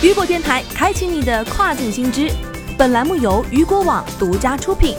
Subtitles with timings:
[0.00, 2.30] 雨果电台开启你的跨境新知。
[2.78, 4.94] 本栏目由雨果网独家出品。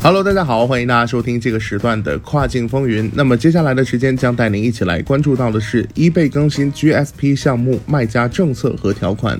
[0.00, 3.10] Hello，大家好，欢迎大家收听这个时段的跨境风云。
[3.16, 9.36] 那么接下来的时间将带您一起来关注到的是 eBay 更新 GSP 项目卖家政策和条款。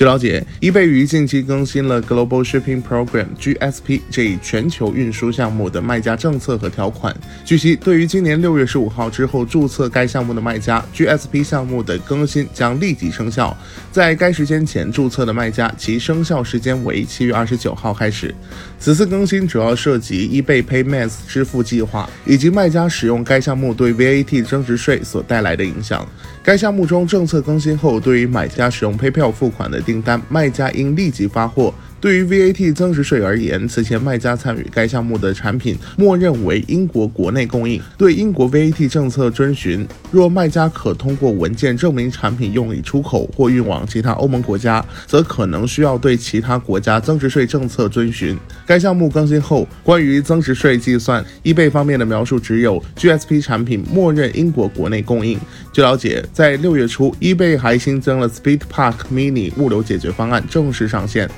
[0.00, 7.14] 据了解，eBay 于近期更新了 Global Shipping Program (GSP) 这一全球运输项目的卖家政策和条款。
[7.44, 13.54] 据悉，对于今年六月十五号之后注册该项目的卖家，GSP 项目的更新将立即生效。
[13.92, 18.34] 在该时间前注册的卖家，其生效时间为七月二十九号开始。
[18.78, 26.08] 此次更新主要涉及 eBay Payments 支付计划以及卖家使用该项目对 VAT 增值税所带来的影响。
[26.42, 31.74] 该项目中政策更新后，对于买家使用 PayPal 付款的订单，卖家应立即发货。
[32.00, 39.86] 对于 VAT 增值税而言，此前卖家参与该项目的产品，默认为英国国内供应，对英国 VAT 政策遵循。
[40.10, 48.36] 若卖家可通过文件证明产品用以出口或运往其他欧盟国家，则可能需要对其他国家增值税政策遵循。
[48.66, 55.38] 该项目更新后，关于增值税计算，eBay 方面的描述只有 GSP 产品默认英国国内供应。
[55.70, 61.28] 据了解，在六月初，eBay 还新增了 Speed Park Mini 物流解决方案正式上线。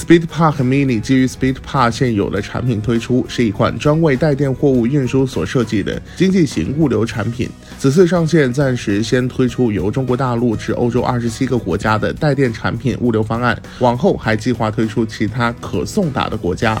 [0.00, 7.46] Speed Park Mini 基于 Speed Park 现有的产品推出，是一款专为带电货物运输所设计的经济型物流产品。
[7.78, 16.80] 此次上线暂时先推出由中国大陆至欧洲二十七个国家的带电产品物流方案，往后还计划推出其他可送达的国家。